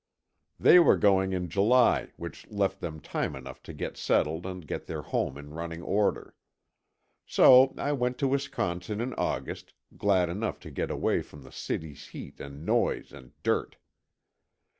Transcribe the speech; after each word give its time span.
They 0.59 0.79
were 0.79 0.97
going 0.97 1.31
in 1.31 1.47
July, 1.47 2.09
which 2.17 2.47
left 2.49 2.79
them 2.81 3.01
time 3.01 3.35
enough 3.35 3.61
to 3.61 3.71
get 3.71 3.97
settled 3.97 4.47
and 4.47 4.65
get 4.65 4.87
their 4.87 5.03
home 5.03 5.37
in 5.37 5.51
running 5.53 5.83
order. 5.83 6.33
So 7.27 7.75
I 7.77 7.91
went 7.91 8.17
to 8.17 8.27
Wisconsin 8.27 8.99
in 8.99 9.13
August, 9.13 9.73
glad 9.95 10.27
enough 10.27 10.59
to 10.61 10.71
get 10.71 10.89
away 10.89 11.21
from 11.21 11.43
the 11.43 11.51
city's 11.51 12.07
heat 12.07 12.39
and 12.41 12.65
noise 12.65 13.13
and 13.13 13.31
dirt. 13.43 13.77